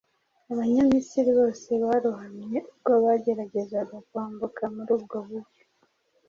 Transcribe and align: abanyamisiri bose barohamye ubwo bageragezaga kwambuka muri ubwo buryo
abanyamisiri 0.51 1.31
bose 1.39 1.69
barohamye 1.83 2.57
ubwo 2.71 2.93
bageragezaga 3.05 3.97
kwambuka 4.07 4.63
muri 4.75 4.91
ubwo 4.97 5.17
buryo 5.27 5.61